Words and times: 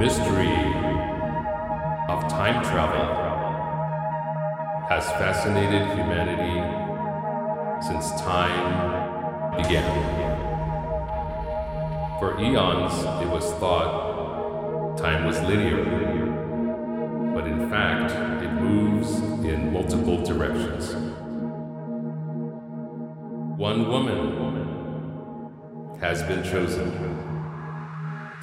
mystery 0.00 0.56
of 2.08 2.26
time 2.26 2.64
travel 2.64 3.04
has 4.88 5.04
fascinated 5.20 5.86
humanity 5.88 6.56
since 7.86 8.10
time 8.18 9.58
began. 9.58 9.84
For 12.18 12.40
eons, 12.40 12.94
it 13.22 13.28
was 13.28 13.44
thought 13.60 14.96
time 14.96 15.26
was 15.26 15.38
linear, 15.42 15.84
but 17.34 17.46
in 17.46 17.68
fact, 17.68 18.10
it 18.42 18.52
moves 18.54 19.18
in 19.44 19.70
multiple 19.70 20.24
directions. 20.24 20.94
One 23.58 23.86
woman 23.86 24.18
has 26.00 26.22
been 26.22 26.42
chosen 26.42 27.29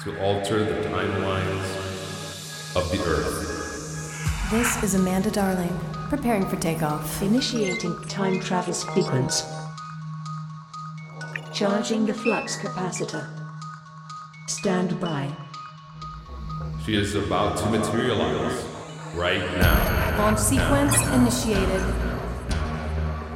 to 0.02 0.16
alter 0.22 0.64
the 0.64 0.88
timelines 0.88 2.76
of 2.76 2.88
the 2.92 3.02
Earth. 3.04 4.50
This 4.50 4.82
is 4.82 4.94
Amanda 4.94 5.30
Darling, 5.30 5.76
preparing 6.08 6.48
for 6.48 6.56
takeoff. 6.56 7.20
Initiating 7.20 7.98
time 8.04 8.38
travel 8.38 8.72
sequence. 8.72 9.42
Charging 11.52 12.06
the 12.06 12.14
flux 12.14 12.56
capacitor. 12.56 13.26
Stand 14.46 15.00
by. 15.00 15.30
She 16.84 16.94
is 16.94 17.16
about 17.16 17.58
to 17.58 17.66
materialize 17.66 18.64
right 19.14 19.44
now. 19.58 20.18
Launch 20.18 20.38
sequence 20.38 20.96
initiated. 21.08 21.82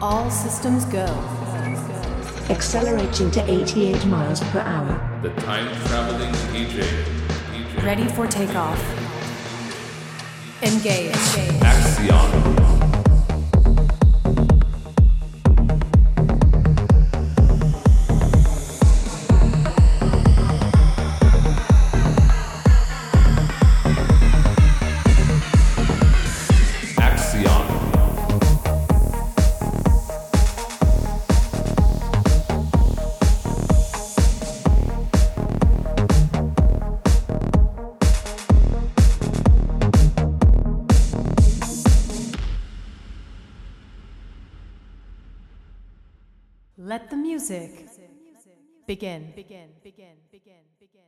All 0.00 0.30
systems 0.30 0.84
go. 0.84 1.06
Accelerating 2.50 3.30
to 3.30 3.50
88 3.50 4.04
miles 4.06 4.40
per 4.40 4.60
hour. 4.60 5.20
The 5.22 5.30
time 5.42 5.66
traveling 5.86 6.32
DJ. 6.52 6.82
DJ. 7.52 7.84
Ready 7.84 8.08
for 8.08 8.26
takeoff. 8.26 8.80
Engage. 10.62 11.12
Axion. 11.12 11.58
Axion. 11.60 12.71
Music 47.52 47.88
begin. 48.86 49.32
Begin. 49.36 49.68
Begin. 49.82 50.16
Begin. 50.30 50.64
Begin. 50.78 51.02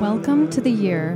Welcome 0.00 0.50
to 0.50 0.60
the 0.60 0.70
year 0.70 1.14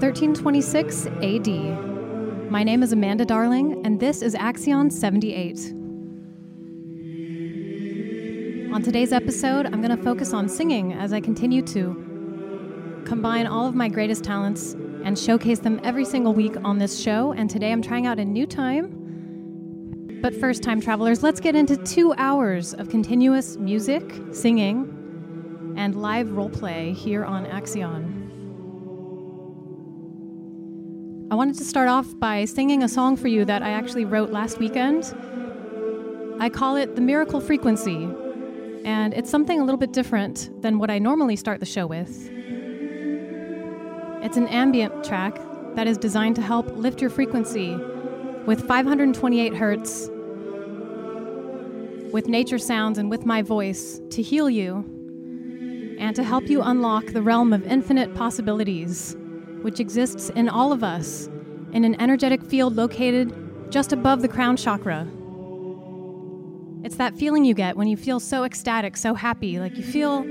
1326 0.00 1.06
AD. 1.06 2.50
My 2.50 2.62
name 2.62 2.82
is 2.82 2.92
Amanda 2.92 3.24
Darling, 3.24 3.80
and 3.86 3.98
this 3.98 4.20
is 4.20 4.34
Axion 4.34 4.92
78. 4.92 5.77
On 8.70 8.82
today's 8.82 9.14
episode, 9.14 9.64
I'm 9.64 9.80
going 9.80 9.96
to 9.96 10.02
focus 10.02 10.34
on 10.34 10.46
singing 10.46 10.92
as 10.92 11.14
I 11.14 11.20
continue 11.20 11.62
to 11.62 13.02
combine 13.06 13.46
all 13.46 13.66
of 13.66 13.74
my 13.74 13.88
greatest 13.88 14.22
talents 14.22 14.74
and 15.04 15.18
showcase 15.18 15.60
them 15.60 15.80
every 15.82 16.04
single 16.04 16.34
week 16.34 16.54
on 16.64 16.76
this 16.76 17.00
show. 17.00 17.32
And 17.32 17.48
today 17.48 17.72
I'm 17.72 17.80
trying 17.80 18.06
out 18.06 18.18
a 18.18 18.24
new 18.26 18.46
time. 18.46 20.20
But 20.20 20.34
first, 20.34 20.62
time 20.62 20.82
travelers, 20.82 21.22
let's 21.22 21.40
get 21.40 21.56
into 21.56 21.78
two 21.78 22.12
hours 22.18 22.74
of 22.74 22.90
continuous 22.90 23.56
music, 23.56 24.04
singing, 24.32 25.74
and 25.78 26.02
live 26.02 26.32
role 26.32 26.50
play 26.50 26.92
here 26.92 27.24
on 27.24 27.46
Axion. 27.46 28.26
I 31.30 31.34
wanted 31.36 31.56
to 31.56 31.64
start 31.64 31.88
off 31.88 32.06
by 32.18 32.44
singing 32.44 32.82
a 32.82 32.88
song 32.88 33.16
for 33.16 33.28
you 33.28 33.46
that 33.46 33.62
I 33.62 33.70
actually 33.70 34.04
wrote 34.04 34.30
last 34.30 34.58
weekend. 34.58 35.14
I 36.38 36.50
call 36.50 36.76
it 36.76 36.96
The 36.96 37.00
Miracle 37.00 37.40
Frequency, 37.40 38.08
and 38.84 39.14
it's 39.14 39.30
something 39.30 39.60
a 39.60 39.64
little 39.64 39.78
bit 39.78 39.92
different 39.92 40.50
than 40.62 40.78
what 40.78 40.90
I 40.90 40.98
normally 40.98 41.36
start 41.36 41.60
the 41.60 41.66
show 41.66 41.86
with. 41.86 42.30
It's 44.22 44.36
an 44.36 44.48
ambient 44.48 45.04
track 45.04 45.38
that 45.74 45.86
is 45.86 45.96
designed 45.96 46.36
to 46.36 46.42
help 46.42 46.66
lift 46.76 47.00
your 47.00 47.10
frequency 47.10 47.76
with 48.46 48.66
528 48.66 49.54
hertz, 49.54 50.08
with 52.12 52.26
nature 52.26 52.58
sounds, 52.58 52.98
and 52.98 53.10
with 53.10 53.26
my 53.26 53.42
voice 53.42 54.00
to 54.10 54.22
heal 54.22 54.48
you 54.48 54.84
and 55.98 56.16
to 56.16 56.22
help 56.22 56.48
you 56.48 56.62
unlock 56.62 57.06
the 57.06 57.22
realm 57.22 57.52
of 57.52 57.66
infinite 57.66 58.14
possibilities, 58.14 59.16
which 59.62 59.80
exists 59.80 60.30
in 60.30 60.48
all 60.48 60.72
of 60.72 60.82
us 60.82 61.28
in 61.72 61.84
an 61.84 62.00
energetic 62.00 62.42
field 62.42 62.76
located 62.76 63.34
just 63.70 63.92
above 63.92 64.22
the 64.22 64.28
crown 64.28 64.56
chakra. 64.56 65.06
It's 66.84 66.96
that 66.96 67.14
feeling 67.16 67.44
you 67.44 67.54
get 67.54 67.76
when 67.76 67.88
you 67.88 67.96
feel 67.96 68.20
so 68.20 68.44
ecstatic, 68.44 68.96
so 68.96 69.14
happy, 69.14 69.58
like 69.58 69.76
you 69.76 69.82
feel 69.82 70.24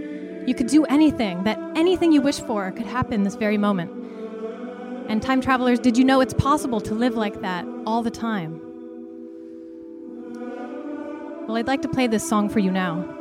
you 0.48 0.56
could 0.56 0.68
do 0.68 0.86
anything, 0.86 1.44
that 1.44 1.60
anything 1.76 2.12
you 2.12 2.22
wish 2.22 2.40
for 2.40 2.72
could 2.72 2.86
happen 2.86 3.24
this 3.24 3.36
very 3.36 3.58
moment. 3.58 3.92
And, 5.10 5.22
time 5.22 5.42
travelers, 5.42 5.80
did 5.80 5.98
you 5.98 6.04
know 6.04 6.22
it's 6.22 6.34
possible 6.34 6.82
to 6.82 6.94
live 6.94 7.16
like 7.16 7.42
that 7.42 7.66
all 7.86 8.02
the 8.02 8.12
time? 8.12 8.62
Well, 11.48 11.58
I'd 11.58 11.68
like 11.68 11.82
to 11.84 11.88
play 11.88 12.08
this 12.08 12.28
song 12.28 12.50
for 12.50 12.60
you 12.60 12.72
now. 12.72 13.17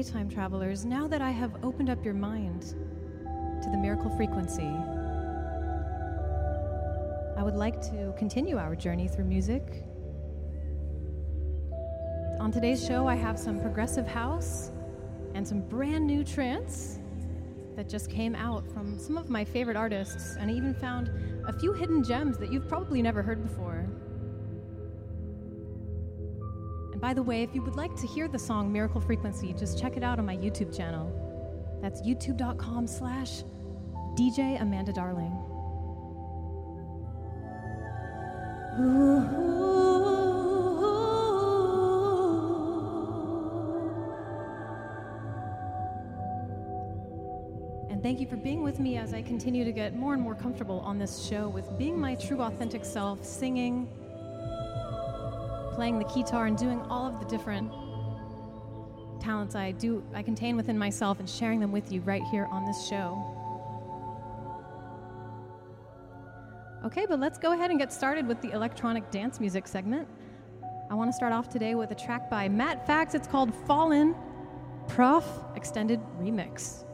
Okay, 0.00 0.10
time 0.10 0.30
travelers, 0.30 0.86
now 0.86 1.06
that 1.08 1.20
I 1.20 1.28
have 1.28 1.62
opened 1.62 1.90
up 1.90 2.02
your 2.02 2.14
mind 2.14 2.62
to 2.62 3.68
the 3.70 3.76
miracle 3.76 4.08
frequency, 4.16 4.72
I 7.36 7.42
would 7.42 7.54
like 7.54 7.82
to 7.90 8.14
continue 8.16 8.56
our 8.56 8.74
journey 8.74 9.08
through 9.08 9.26
music. 9.26 9.84
On 12.40 12.50
today's 12.50 12.82
show, 12.82 13.06
I 13.08 13.14
have 13.14 13.38
some 13.38 13.60
progressive 13.60 14.06
house 14.06 14.70
and 15.34 15.46
some 15.46 15.60
brand 15.60 16.06
new 16.06 16.24
trance 16.24 16.98
that 17.76 17.86
just 17.86 18.08
came 18.08 18.34
out 18.34 18.66
from 18.72 18.98
some 18.98 19.18
of 19.18 19.28
my 19.28 19.44
favorite 19.44 19.76
artists, 19.76 20.36
and 20.36 20.50
I 20.50 20.54
even 20.54 20.72
found 20.72 21.10
a 21.46 21.52
few 21.52 21.74
hidden 21.74 22.02
gems 22.02 22.38
that 22.38 22.50
you've 22.50 22.68
probably 22.68 23.02
never 23.02 23.20
heard 23.20 23.42
before. 23.42 23.79
By 27.10 27.14
the 27.14 27.22
way, 27.24 27.42
if 27.42 27.52
you 27.56 27.60
would 27.60 27.74
like 27.74 27.92
to 27.96 28.06
hear 28.06 28.28
the 28.28 28.38
song 28.38 28.72
Miracle 28.72 29.00
Frequency, 29.00 29.52
just 29.52 29.76
check 29.76 29.96
it 29.96 30.04
out 30.04 30.20
on 30.20 30.24
my 30.24 30.36
YouTube 30.36 30.72
channel. 30.72 31.10
That's 31.82 32.00
youtube.com 32.02 32.86
slash 32.86 33.42
DJ 34.16 34.62
Amanda 34.62 34.92
Darling. 34.92 35.32
And 47.90 48.00
thank 48.04 48.20
you 48.20 48.28
for 48.28 48.36
being 48.36 48.62
with 48.62 48.78
me 48.78 48.98
as 48.98 49.12
I 49.12 49.20
continue 49.20 49.64
to 49.64 49.72
get 49.72 49.96
more 49.96 50.14
and 50.14 50.22
more 50.22 50.36
comfortable 50.36 50.78
on 50.84 51.00
this 51.00 51.26
show 51.26 51.48
with 51.48 51.76
being 51.76 51.98
my 51.98 52.14
true 52.14 52.40
authentic 52.40 52.84
self, 52.84 53.24
singing, 53.24 53.88
playing 55.80 55.98
the 55.98 56.04
guitar, 56.04 56.44
and 56.44 56.58
doing 56.58 56.78
all 56.90 57.06
of 57.06 57.18
the 57.20 57.24
different 57.24 57.72
talents 59.18 59.54
I 59.54 59.70
do 59.70 60.04
I 60.12 60.22
contain 60.22 60.54
within 60.54 60.76
myself 60.76 61.20
and 61.20 61.26
sharing 61.26 61.58
them 61.58 61.72
with 61.72 61.90
you 61.90 62.02
right 62.02 62.22
here 62.24 62.46
on 62.50 62.66
this 62.66 62.86
show. 62.86 63.16
Okay, 66.84 67.06
but 67.08 67.18
let's 67.18 67.38
go 67.38 67.52
ahead 67.52 67.70
and 67.70 67.78
get 67.78 67.94
started 67.94 68.28
with 68.28 68.42
the 68.42 68.50
electronic 68.50 69.10
dance 69.10 69.40
music 69.40 69.66
segment. 69.66 70.06
I 70.90 70.94
want 70.94 71.08
to 71.08 71.14
start 71.14 71.32
off 71.32 71.48
today 71.48 71.74
with 71.74 71.90
a 71.92 71.94
track 71.94 72.28
by 72.28 72.46
Matt 72.46 72.86
Fax. 72.86 73.14
It's 73.14 73.26
called 73.26 73.54
Fallen 73.66 74.14
Prof 74.86 75.24
Extended 75.56 75.98
Remix. 76.20 76.84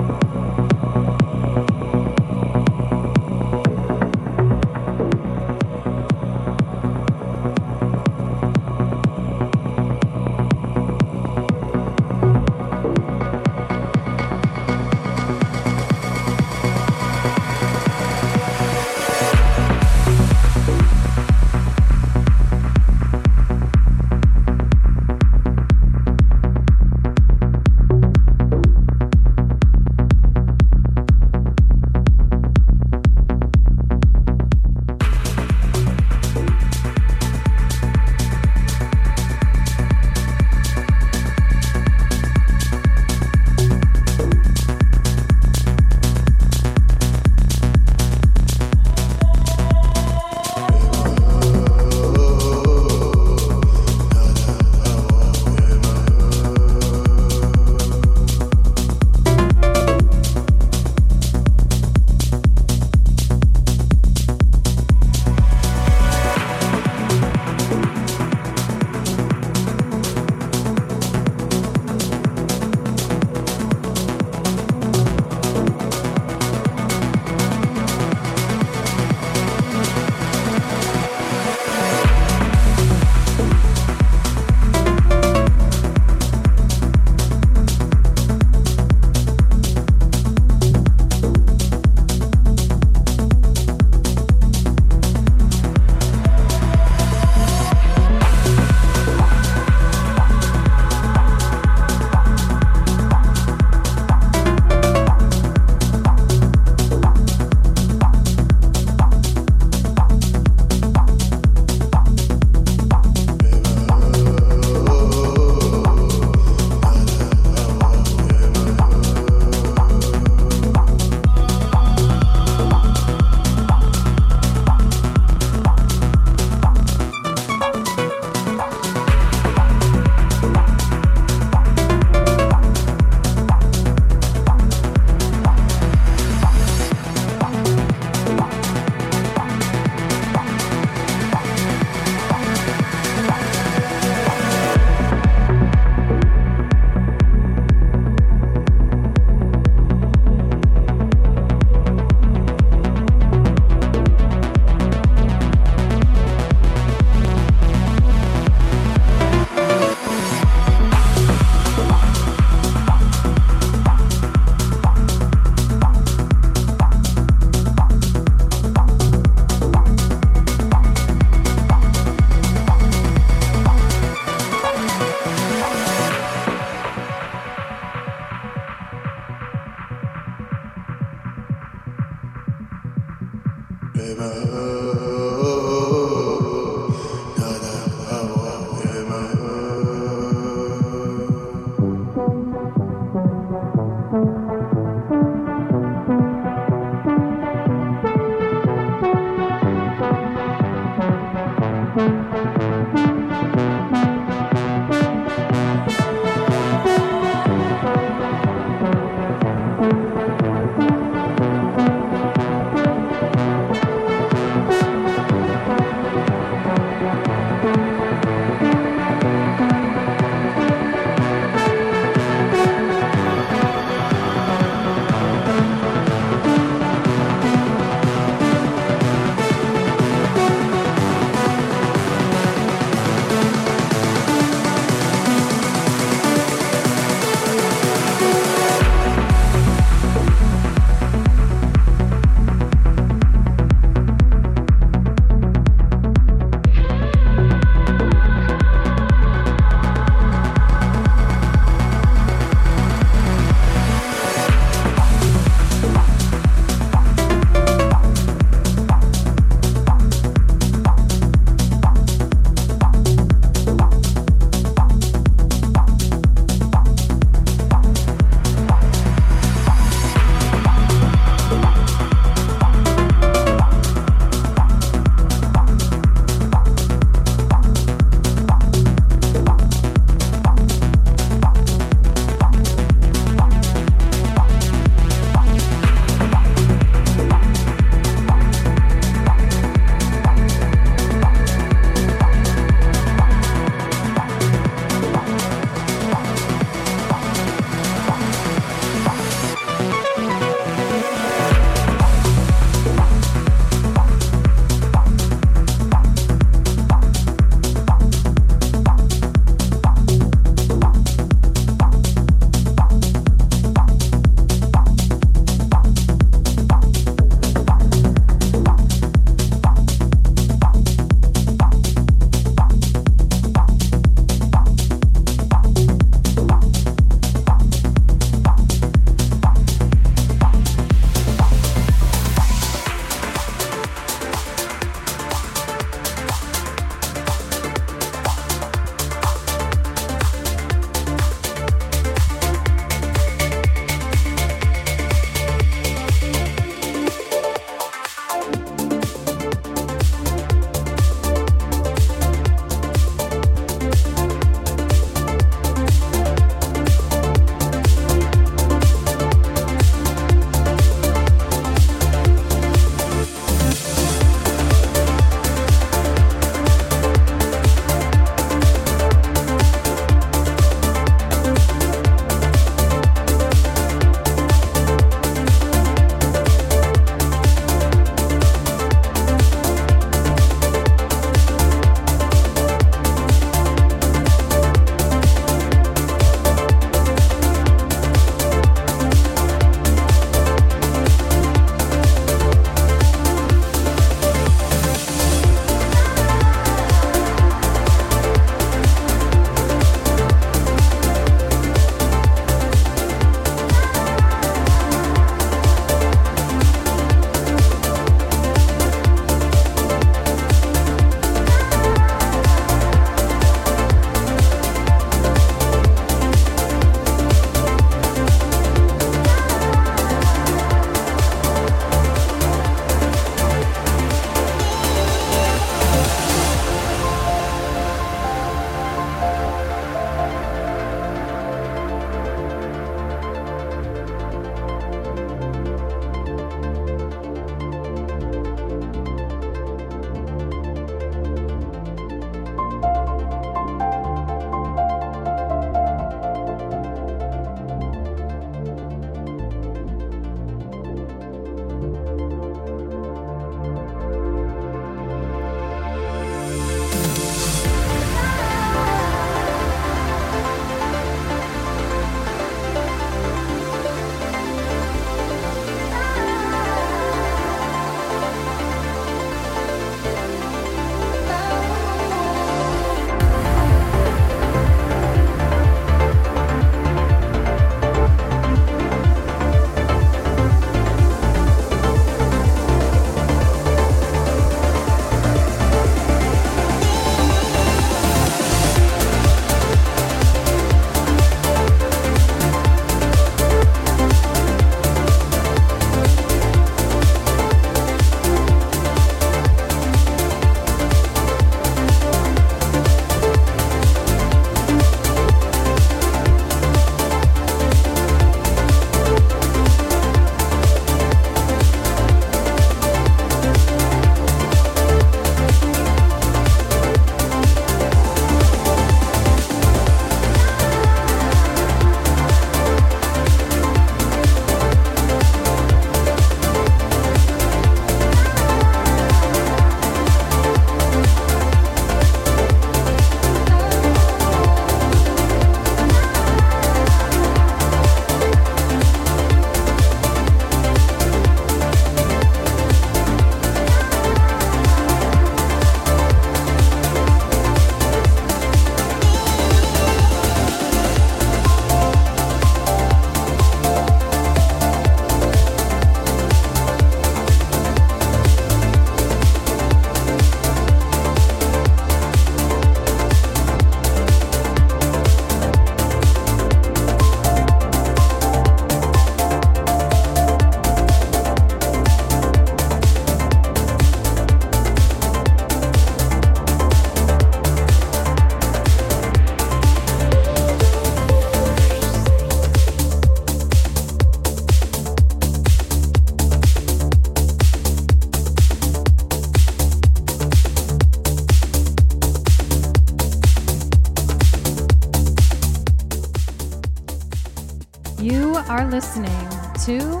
Listening 598.78 599.10
to 599.54 600.00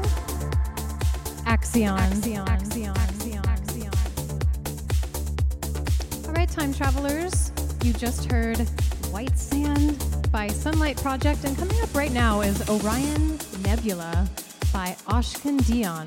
Axion. 1.50 1.98
Axion. 1.98 2.46
Axion. 2.46 2.94
Axion. 2.94 3.42
Axion. 3.42 3.92
All 6.28 6.32
right, 6.32 6.48
time 6.48 6.72
travelers, 6.72 7.50
you 7.82 7.92
just 7.92 8.30
heard 8.30 8.58
White 9.10 9.36
Sand 9.36 9.98
by 10.30 10.46
Sunlight 10.46 10.96
Project, 10.98 11.42
and 11.42 11.58
coming 11.58 11.76
up 11.82 11.92
right 11.92 12.12
now 12.12 12.42
is 12.42 12.70
Orion 12.70 13.40
Nebula 13.64 14.28
by 14.72 14.94
Ashkan 15.08 15.58
Dion. 15.66 16.06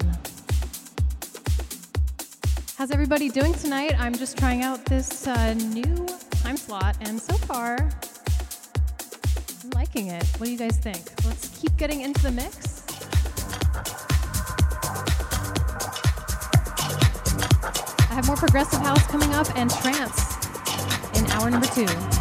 How's 2.77 2.91
everybody 2.91 3.27
doing 3.27 3.53
tonight? 3.55 3.99
I'm 3.99 4.15
just 4.15 4.37
trying 4.37 4.63
out 4.63 4.85
this 4.85 5.27
uh, 5.27 5.55
new 5.55 6.07
time 6.41 6.55
slot, 6.55 6.95
and 7.01 7.21
so 7.21 7.33
far, 7.33 7.75
I'm 9.61 9.69
liking 9.71 10.07
it. 10.07 10.23
What 10.37 10.45
do 10.45 10.53
you 10.53 10.57
guys 10.57 10.77
think? 10.77 11.01
Let's 11.25 11.49
keep 11.59 11.75
getting 11.77 12.01
into 12.01 12.21
the 12.23 12.31
mix. 12.31 12.60
Progressive 18.41 18.81
house 18.81 19.05
coming 19.05 19.31
up 19.35 19.47
and 19.55 19.69
trance 19.69 20.35
in 21.15 21.27
hour 21.27 21.51
number 21.51 21.67
two. 21.67 22.20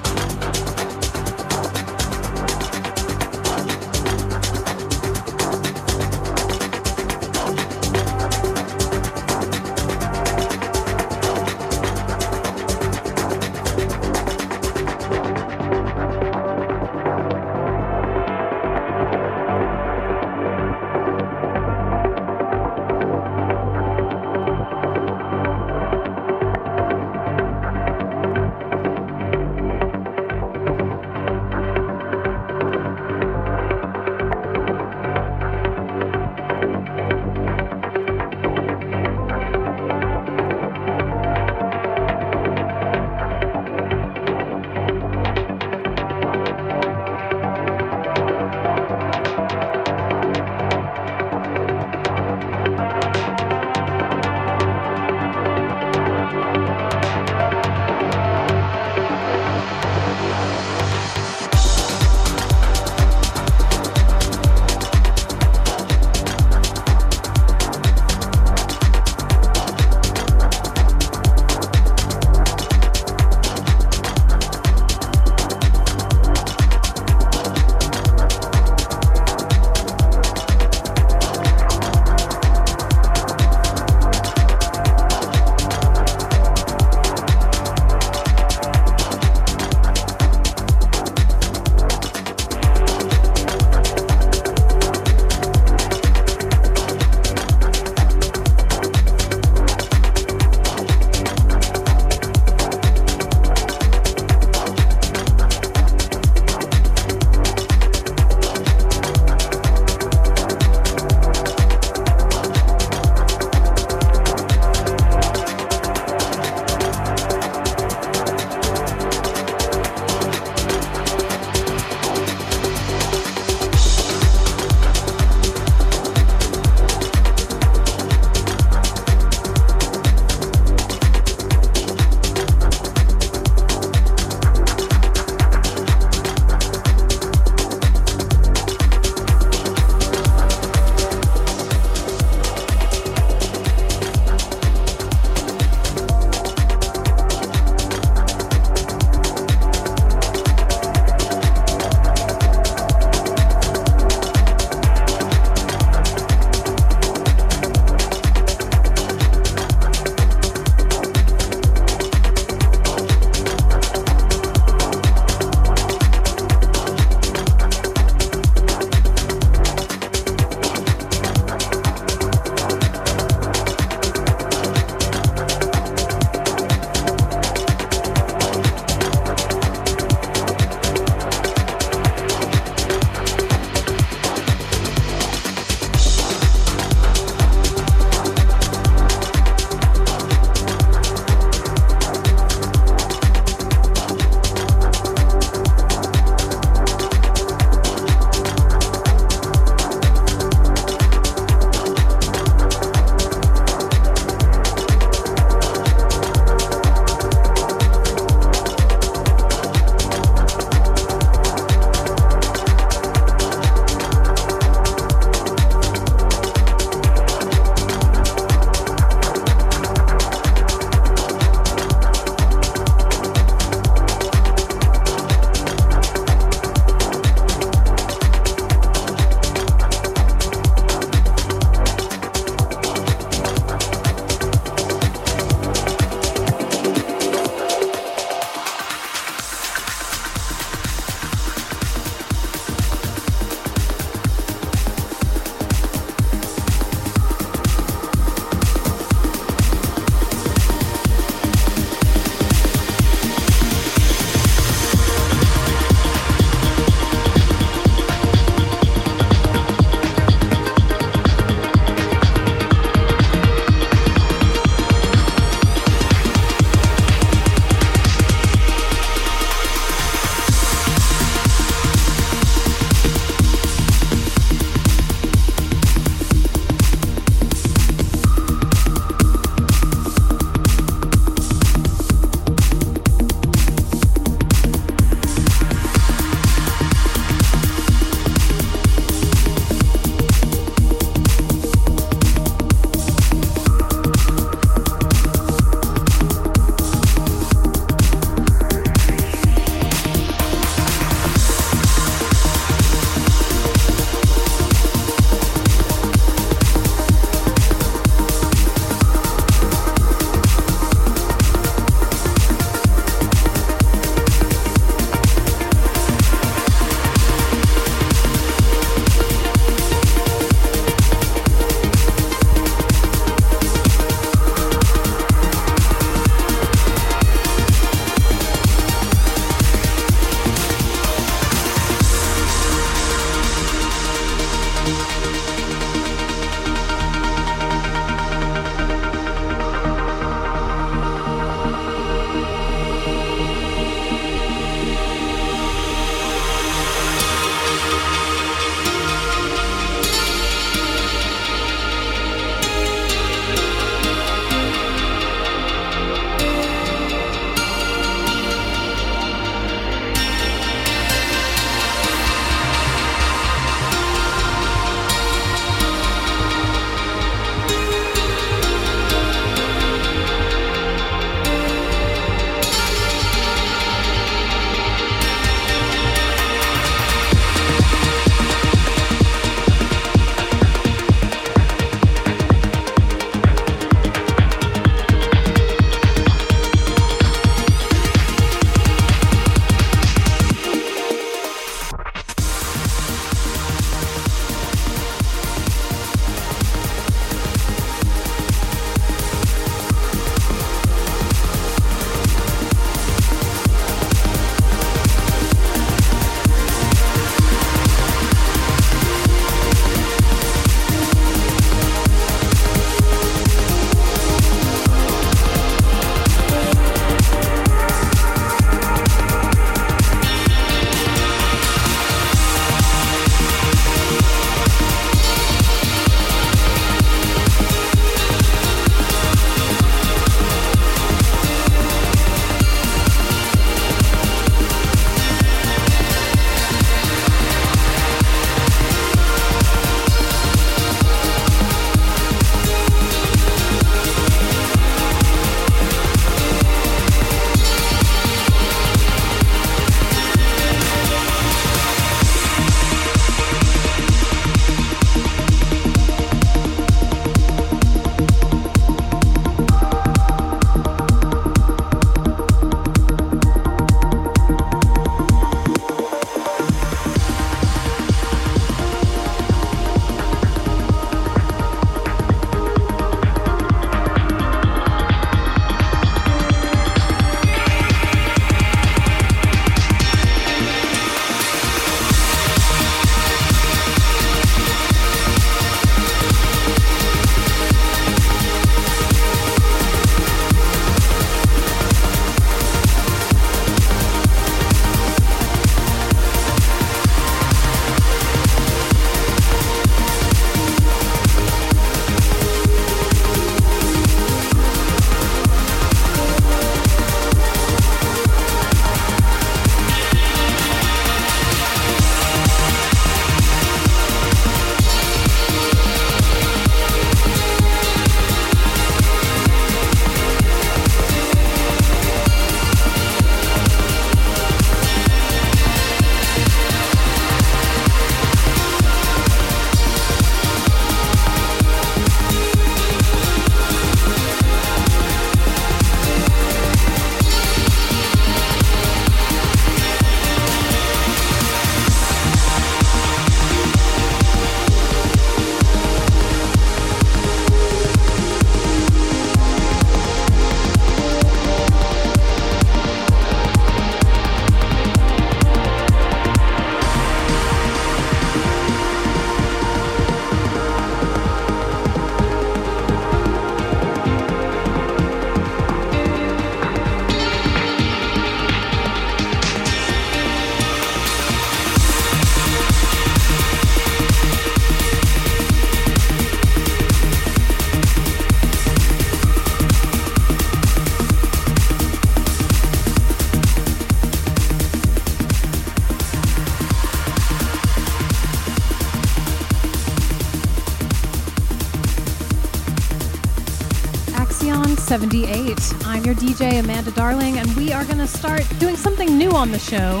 78. 594.92 595.56
I'm 595.86 596.04
your 596.04 596.14
DJ, 596.14 596.60
Amanda 596.60 596.90
Darling, 596.90 597.38
and 597.38 597.50
we 597.56 597.72
are 597.72 597.82
going 597.86 597.96
to 597.96 598.06
start 598.06 598.44
doing 598.58 598.76
something 598.76 599.16
new 599.16 599.30
on 599.30 599.50
the 599.50 599.58
show. 599.58 600.00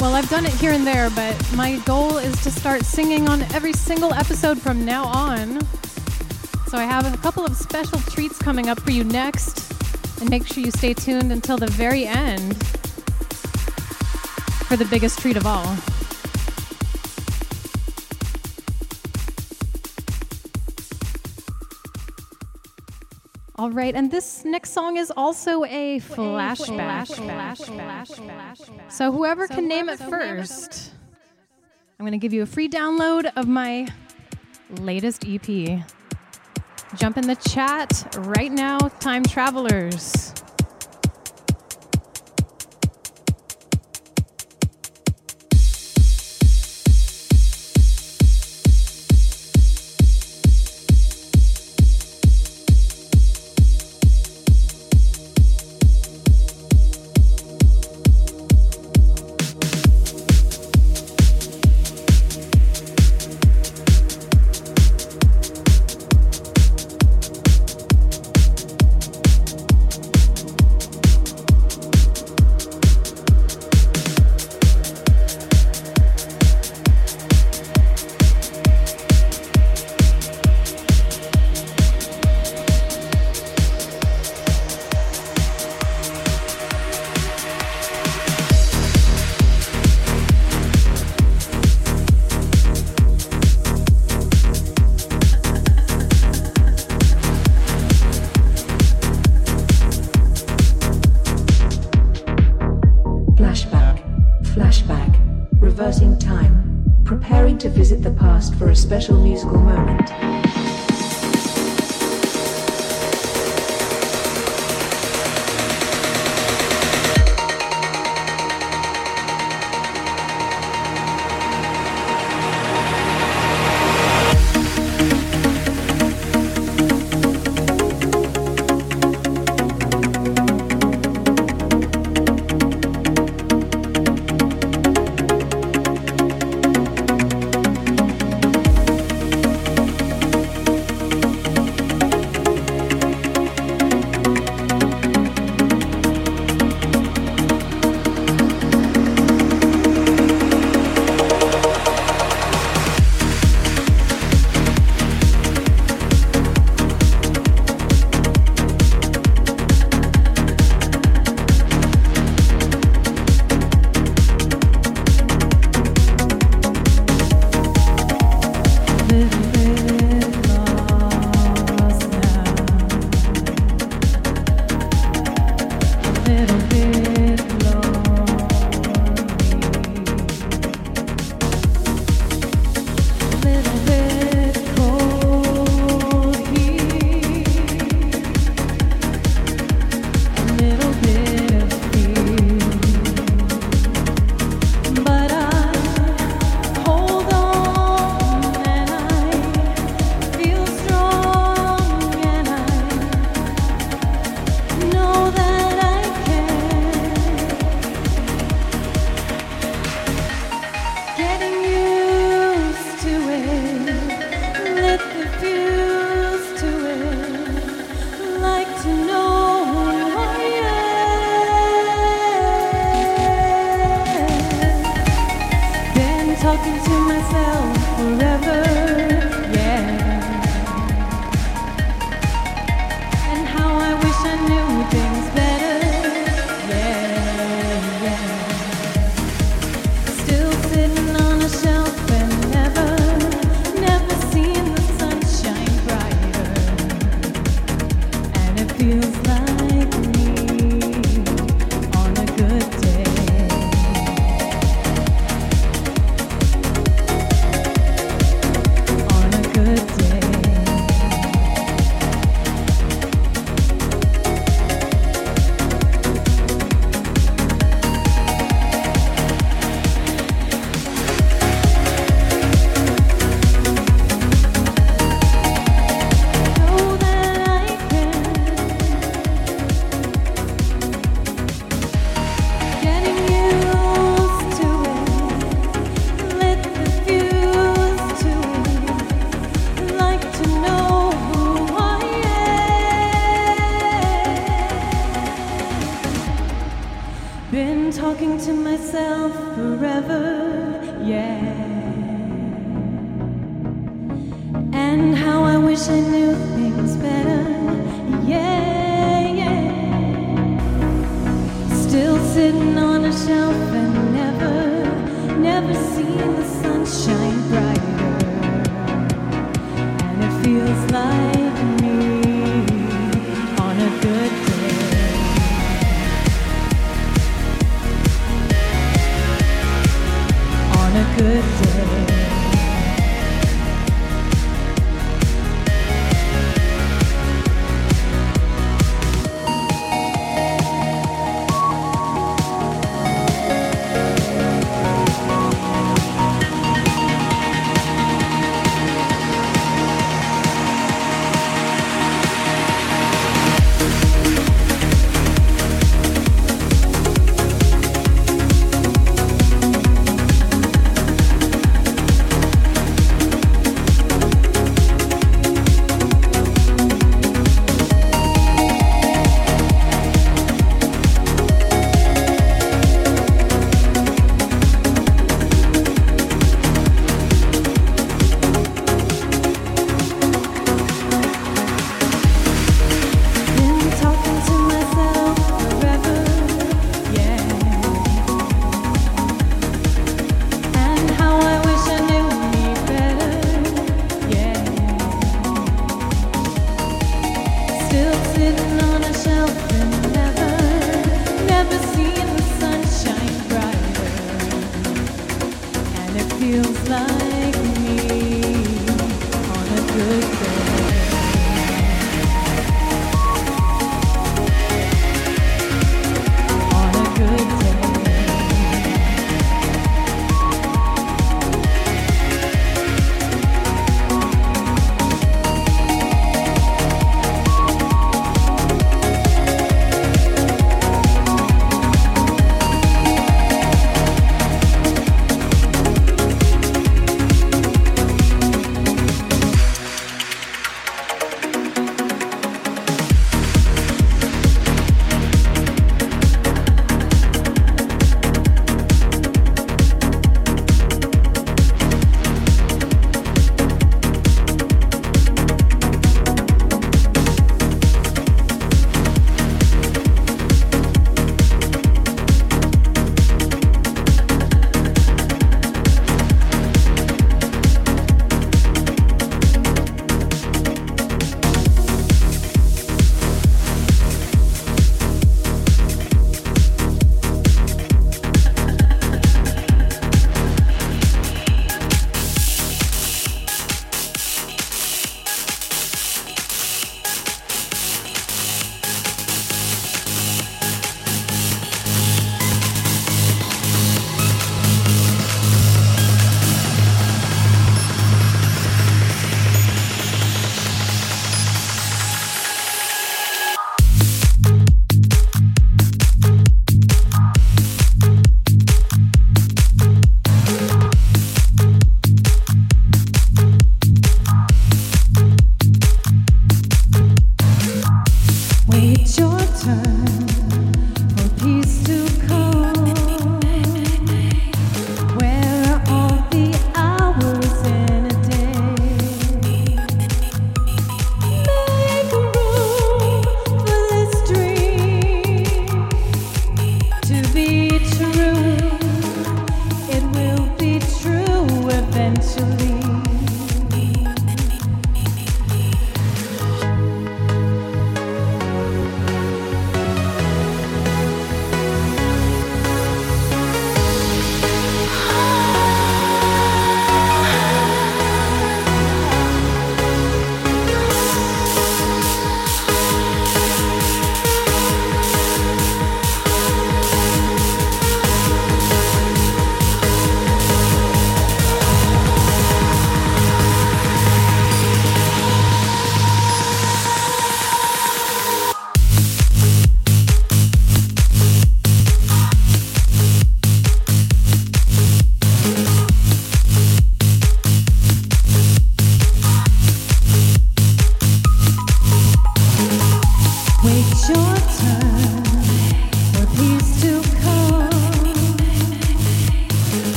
Well, 0.00 0.16
I've 0.16 0.28
done 0.28 0.44
it 0.44 0.52
here 0.54 0.72
and 0.72 0.84
there, 0.84 1.10
but 1.10 1.40
my 1.54 1.76
goal 1.84 2.16
is 2.16 2.34
to 2.42 2.50
start 2.50 2.84
singing 2.84 3.28
on 3.28 3.42
every 3.54 3.72
single 3.72 4.12
episode 4.12 4.60
from 4.60 4.84
now 4.84 5.04
on. 5.04 5.64
So 6.66 6.76
I 6.76 6.82
have 6.82 7.06
a 7.06 7.16
couple 7.18 7.46
of 7.46 7.56
special 7.56 8.00
treats 8.00 8.36
coming 8.36 8.68
up 8.68 8.80
for 8.80 8.90
you 8.90 9.04
next, 9.04 9.72
and 10.20 10.28
make 10.28 10.44
sure 10.44 10.64
you 10.64 10.72
stay 10.72 10.92
tuned 10.92 11.30
until 11.30 11.56
the 11.56 11.68
very 11.68 12.04
end 12.04 12.56
for 14.66 14.74
the 14.74 14.86
biggest 14.86 15.20
treat 15.20 15.36
of 15.36 15.46
all. 15.46 15.76
All 23.64 23.70
right, 23.70 23.94
and 23.94 24.10
this 24.10 24.44
next 24.44 24.72
song 24.72 24.98
is 24.98 25.10
also 25.16 25.64
a 25.64 25.98
flashback. 25.98 27.08
So 28.88 29.10
whoever 29.10 29.48
can 29.48 29.66
name 29.66 29.88
it 29.88 29.98
first, 29.98 30.92
I'm 31.98 32.04
going 32.04 32.12
to 32.12 32.18
give 32.18 32.34
you 32.34 32.42
a 32.42 32.46
free 32.46 32.68
download 32.68 33.32
of 33.36 33.48
my 33.48 33.88
latest 34.80 35.24
EP. 35.26 35.82
Jump 36.96 37.16
in 37.16 37.26
the 37.26 37.36
chat 37.36 38.14
right 38.26 38.52
now, 38.52 38.76
time 39.00 39.22
travelers. 39.22 40.34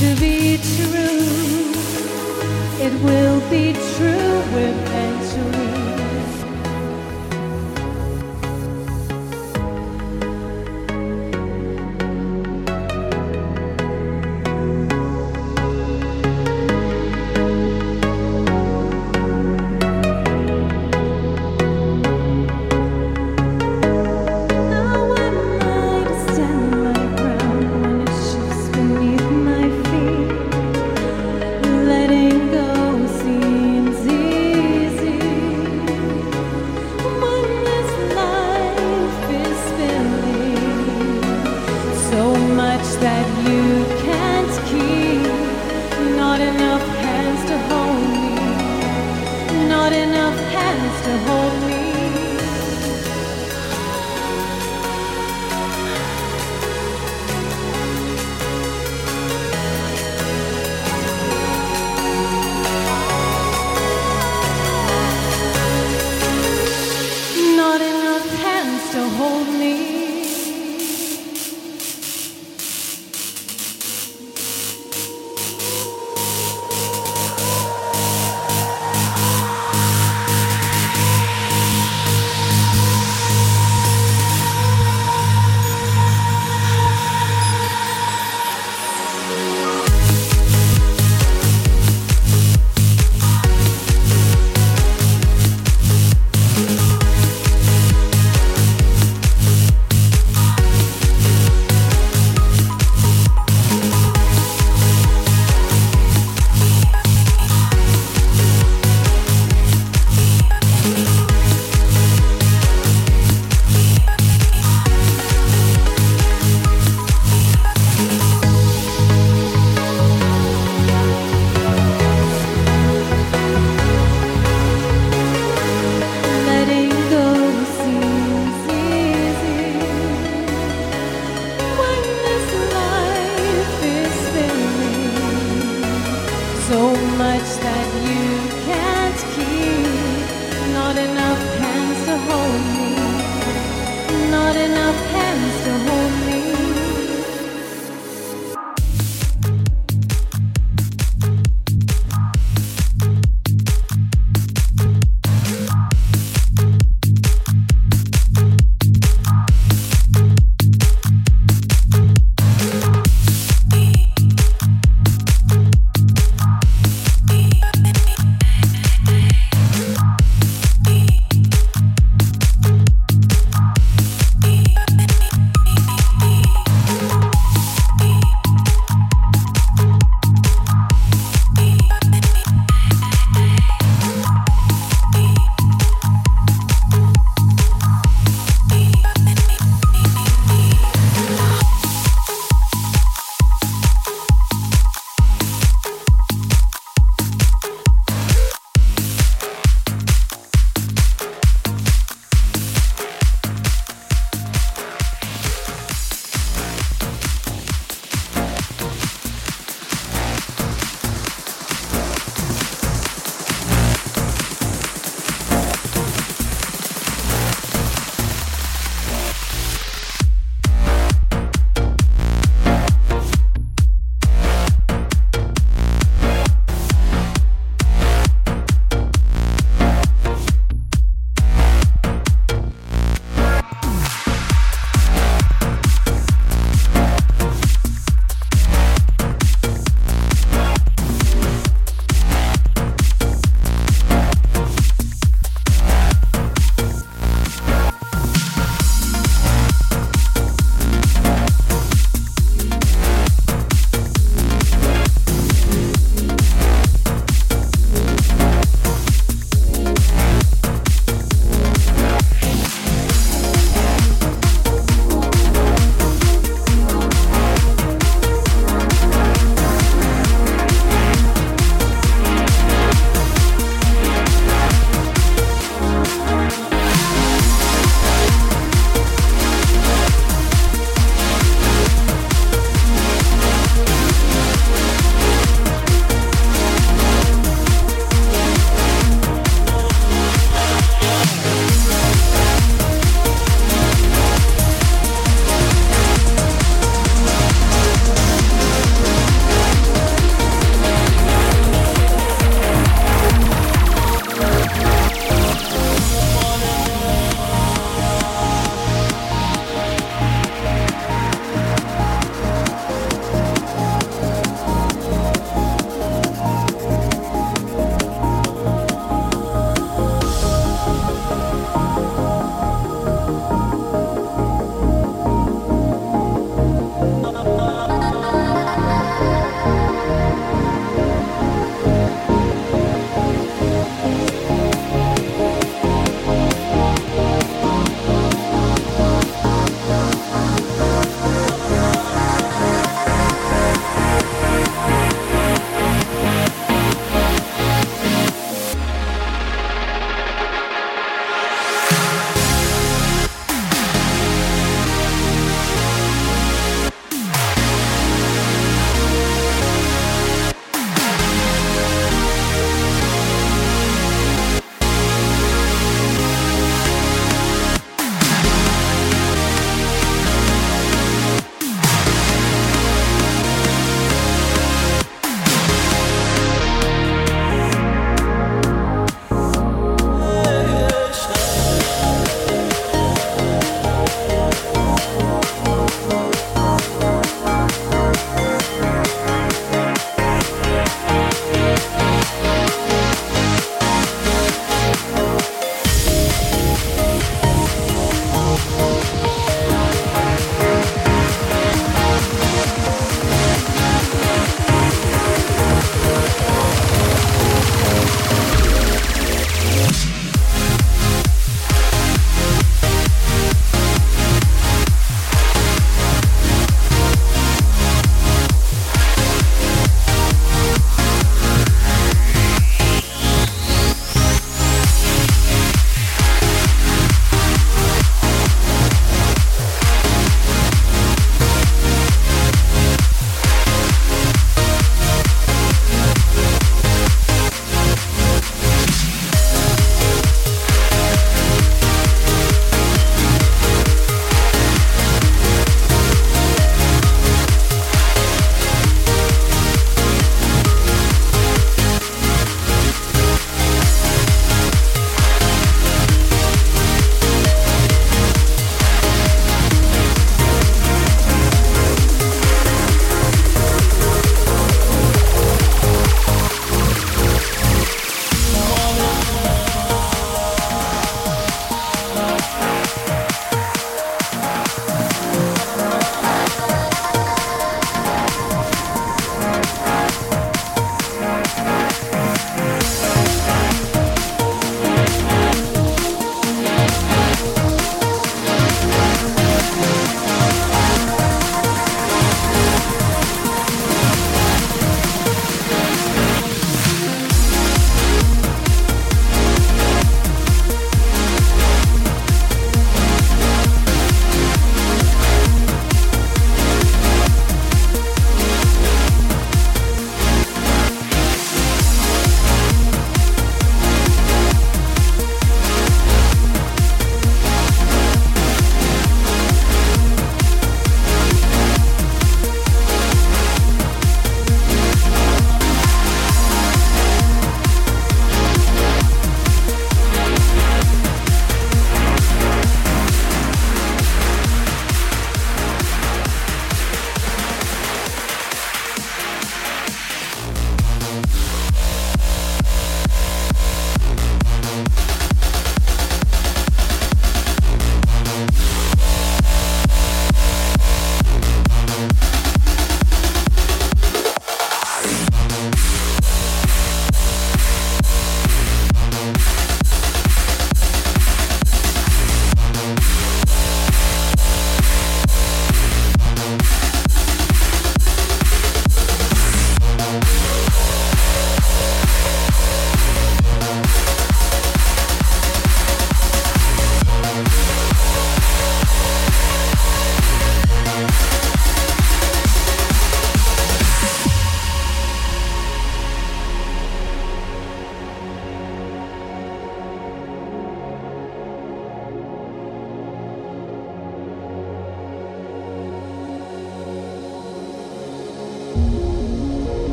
to 0.00 0.14
be 0.16 0.56
true, 0.56 1.72
it 2.86 2.92
will 3.02 3.40
be 3.50 3.74
true 3.74 4.38
with 4.54 4.89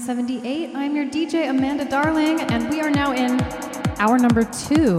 178. 0.00 0.74
I'm 0.74 0.96
your 0.96 1.04
DJ, 1.04 1.50
Amanda 1.50 1.84
Darling, 1.84 2.40
and 2.40 2.70
we 2.70 2.80
are 2.80 2.88
now 2.90 3.12
in 3.12 3.38
hour 3.98 4.18
number 4.18 4.44
two. 4.44 4.96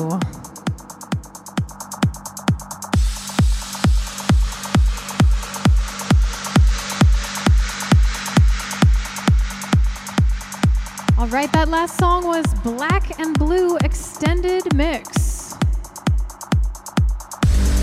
All 11.18 11.28
right, 11.30 11.52
that 11.52 11.70
last 11.70 11.98
song 11.98 12.28
was 12.28 12.46
Black 12.64 13.20
and 13.20 13.36
Blue 13.40 13.78
Extended 13.78 14.72
Mix 14.76 15.54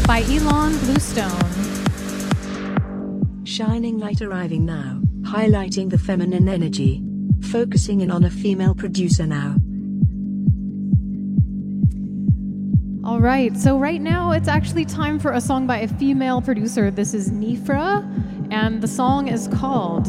by 0.07 0.23
Ilan 0.23 0.79
Bluestone. 0.85 1.35
Shining 3.45 3.99
light 3.99 4.23
arriving 4.23 4.65
now, 4.65 5.01
highlighting 5.23 5.91
the 5.91 5.99
feminine 5.99 6.49
energy. 6.49 7.08
Focusing 7.51 8.03
in 8.03 8.11
on 8.11 8.25
a 8.25 8.31
female 8.31 8.75
producer 8.75 9.27
now. 9.27 9.57
All 13.09 13.21
right, 13.21 13.57
so 13.57 13.79
right 13.79 14.03
now 14.03 14.33
it's 14.33 14.49
actually 14.49 14.85
time 14.85 15.19
for 15.19 15.33
a 15.33 15.41
song 15.41 15.67
by 15.67 15.79
a 15.79 15.89
female 15.89 16.43
producer. 16.43 16.91
This 16.91 17.15
is 17.15 17.31
Nifra, 17.31 18.05
and 18.53 18.83
the 18.83 18.89
song 18.89 19.29
is 19.29 19.49
called 19.49 20.09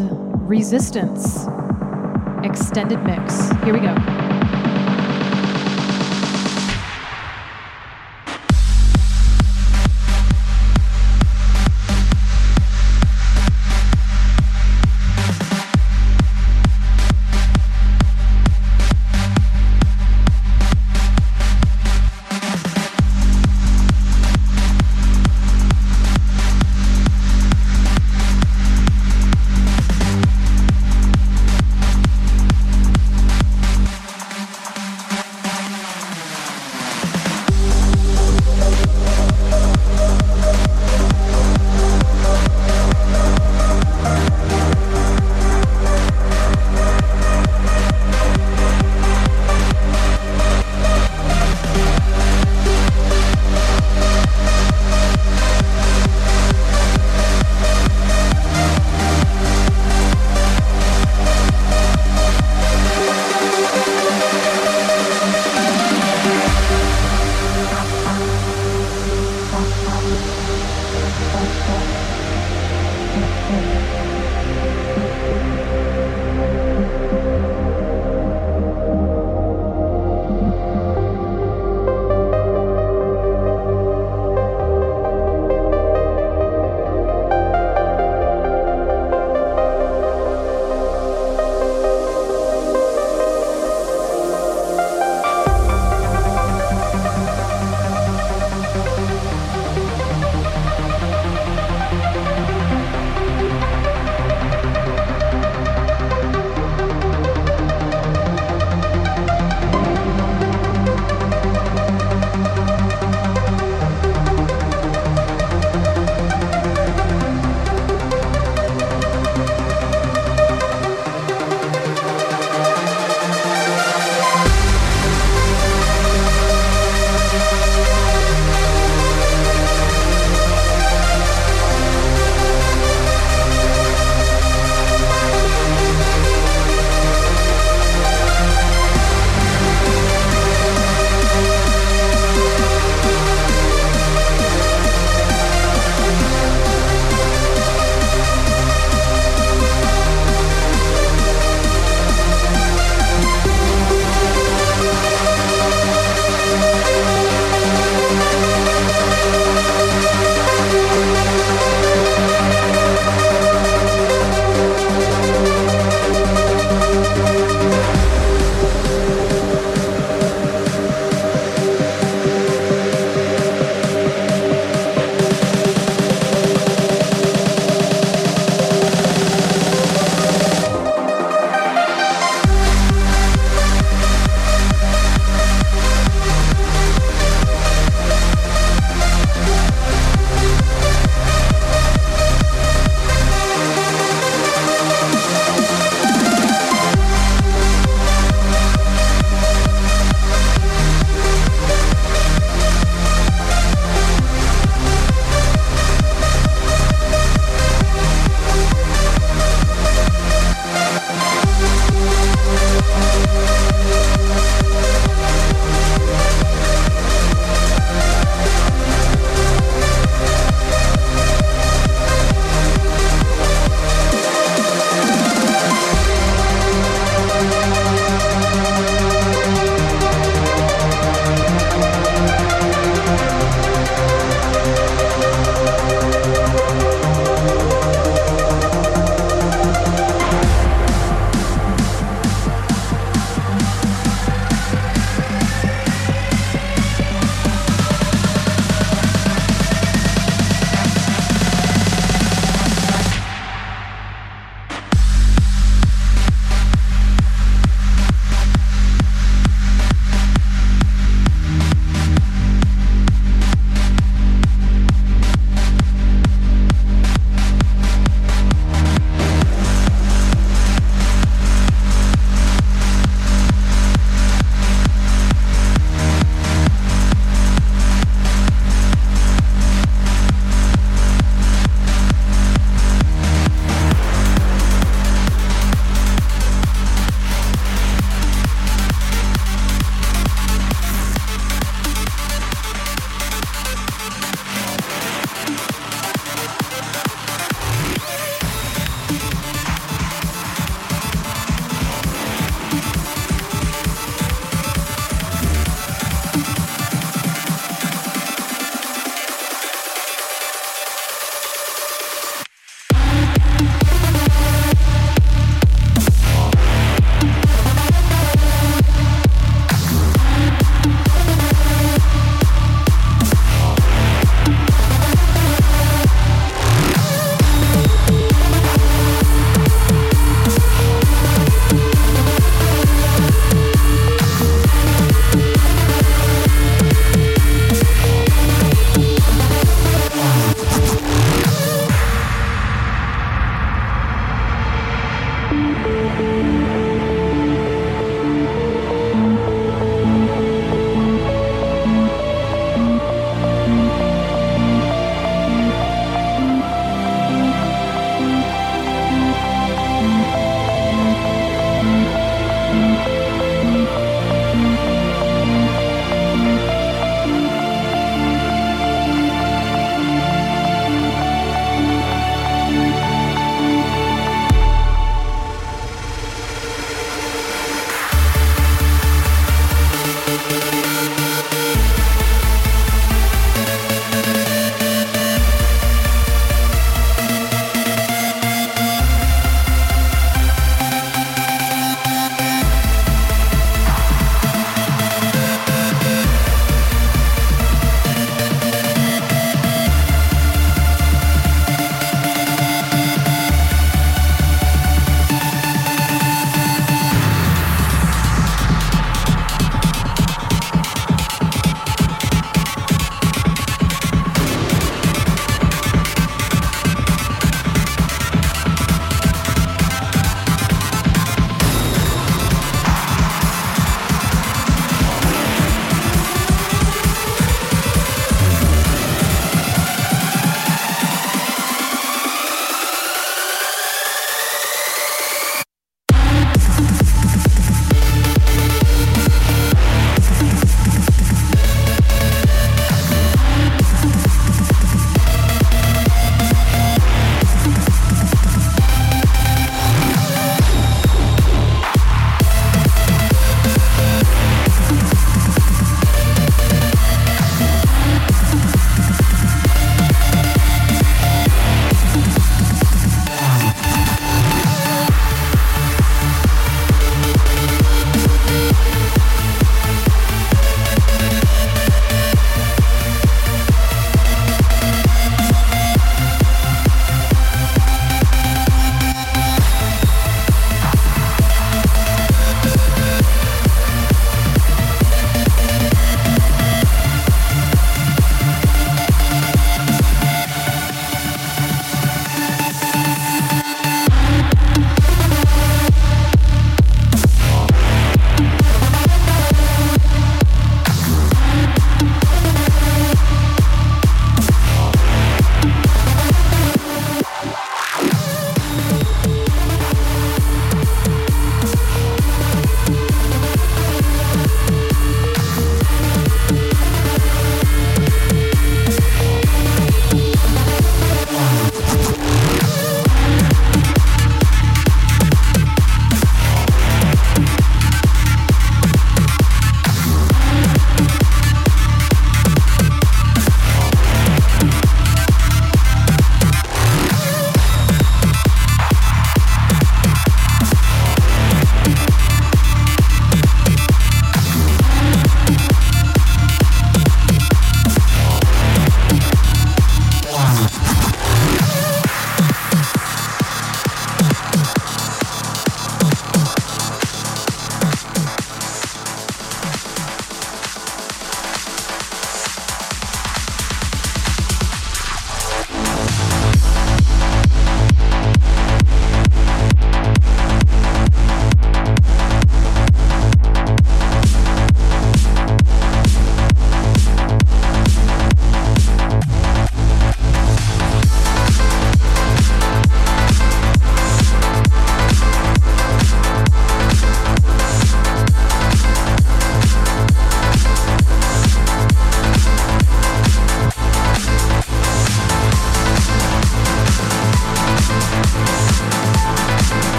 Resistance 0.50 1.46
Extended 2.44 3.02
Mix. 3.06 3.50
Here 3.64 3.74
we 3.74 3.80
go. 3.80 4.19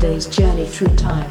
Today's 0.00 0.24
journey 0.28 0.64
through 0.64 0.96
time. 0.96 1.29